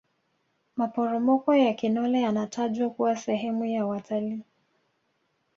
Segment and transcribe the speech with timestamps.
[0.75, 4.43] maporomoko ya kinole yanatajwa kuwa sehemu ya watalii